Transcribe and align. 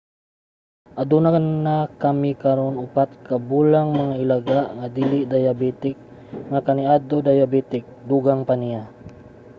"aduna 1.01 1.29
na 1.65 1.77
kami 2.01 2.31
karon 2.43 2.73
4 2.95 3.25
ka 3.27 3.35
bulang 3.49 3.87
mga 4.01 4.15
ilaga 4.23 4.59
nga 4.77 4.87
dili 4.97 5.19
dayabetik 5.31 5.97
nga 6.51 6.59
kaniadto 6.67 7.17
dayabetik, 7.27 7.83
dugang 8.09 8.41
pa 8.47 8.55
niya 8.61 8.81